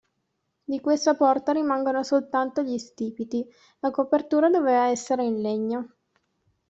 Di 0.63 0.81
questa 0.81 1.13
porta 1.13 1.51
rimangono 1.51 2.01
soltanto 2.01 2.63
gli 2.63 2.75
stipiti, 2.79 3.45
la 3.81 3.91
copertura 3.91 4.49
doveva 4.49 4.87
essere 4.87 5.23
in 5.23 5.39
legno. 5.41 5.93